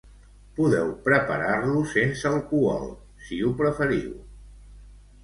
Podeu 0.59 0.87
preparar-lo 1.07 1.83
sense 1.91 2.29
alcohol, 2.31 2.89
si 3.27 3.39
ho 3.49 3.53
preferiu. 3.61 4.17